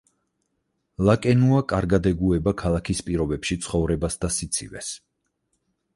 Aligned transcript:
ლაკენუა 1.09 1.59
კარგად 1.73 2.09
ეგუება 2.13 2.55
ქალაქის 2.63 3.05
პირობებში 3.11 3.59
ცხოვრებას 3.67 4.19
და 4.25 4.35
სიცივეს. 4.39 4.91